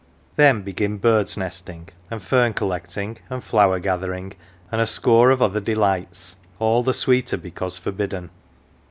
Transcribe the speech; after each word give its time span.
Then 0.35 0.63
begin 0.63 0.97
birds 0.97 1.37
nesting, 1.37 1.89
and 2.09 2.23
fern 2.23 2.55
collecting, 2.55 3.19
and 3.29 3.43
flower 3.43 3.77
gathering, 3.77 4.33
and 4.71 4.81
a 4.81 4.87
score 4.87 5.29
of 5.29 5.43
other 5.43 5.59
delights, 5.61 6.37
all 6.57 6.81
the 6.81 6.91
sweeter 6.91 7.37
because 7.37 7.77
forbidden. 7.77 8.31